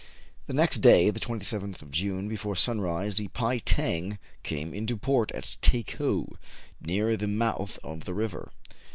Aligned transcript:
The 0.47 0.55
next 0.55 0.77
day, 0.79 1.11
the 1.11 1.19
27th 1.19 1.83
of 1.83 1.91
June, 1.91 2.27
before 2.27 2.55
sunrise, 2.55 3.17
the" 3.17 3.27
Pei 3.35 3.59
Tang" 3.59 4.17
came 4.51 4.73
into 4.73 4.97
port 4.97 5.31
at 5.33 5.57
Takou, 5.61 6.25
near 6.81 7.15
the 7.15 7.27
mouth 7.27 7.77
of 7.83 8.05
the 8.05 8.15
river. 8.15 8.51